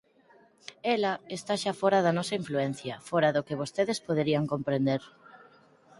[0.95, 5.01] Ela está xa fóra da nosa influencia, fóra do que vostedes poderían comprender...